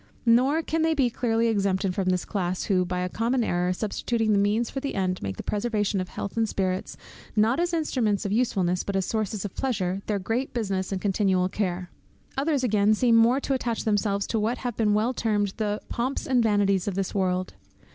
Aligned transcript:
Nor 0.25 0.63
can 0.63 0.81
they 0.81 0.95
be 0.95 1.11
clearly 1.11 1.45
exempted 1.47 1.93
from 1.93 2.09
this 2.09 2.25
class, 2.25 2.63
who, 2.63 2.83
by 2.85 3.01
a 3.01 3.07
common 3.07 3.43
error, 3.43 3.71
substituting 3.71 4.31
the 4.33 4.39
means 4.39 4.67
for 4.71 4.79
the 4.79 4.95
end, 4.95 5.21
make 5.21 5.37
the 5.37 5.43
preservation 5.43 6.01
of 6.01 6.09
health 6.09 6.35
and 6.35 6.49
spirits, 6.49 6.97
not 7.35 7.59
as 7.59 7.71
instruments 7.71 8.25
of 8.25 8.31
usefulness, 8.31 8.81
but 8.83 8.95
as 8.95 9.05
sources 9.05 9.45
of 9.45 9.53
pleasure, 9.53 10.01
their 10.07 10.17
great 10.17 10.55
business 10.55 10.91
and 10.91 11.01
continual 11.03 11.49
care. 11.49 11.91
Others 12.35 12.63
again 12.63 12.95
seem 12.95 13.15
more 13.15 13.39
to 13.41 13.53
attach 13.53 13.83
themselves 13.83 14.25
to 14.25 14.39
what 14.39 14.57
have 14.57 14.75
been 14.75 14.95
well 14.95 15.13
termed 15.13 15.53
the 15.57 15.79
'pomps 15.87 16.25
and 16.25 16.41
vanities 16.41 16.87
of 16.87 16.95
this 16.95 17.13
world.' 17.13 17.53